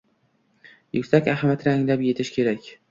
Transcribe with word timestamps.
Yuksak 0.99 1.31
ahamiyatini 1.37 1.77
anglab 1.77 2.07
yetish 2.09 2.35
kerak. 2.41 2.77